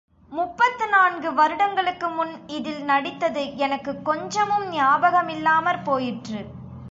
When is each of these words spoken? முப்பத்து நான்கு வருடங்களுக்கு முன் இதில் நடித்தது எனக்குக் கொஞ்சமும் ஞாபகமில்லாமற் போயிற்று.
முப்பத்து 0.31 0.87
நான்கு 0.87 1.33
வருடங்களுக்கு 1.33 2.07
முன் 2.09 2.47
இதில் 2.47 2.83
நடித்தது 2.83 3.57
எனக்குக் 3.57 4.05
கொஞ்சமும் 4.05 4.71
ஞாபகமில்லாமற் 4.71 5.83
போயிற்று. 5.83 6.41